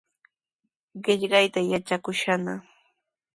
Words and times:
Qillqayta 1.03 1.61
yatrakushunna. 1.69 2.55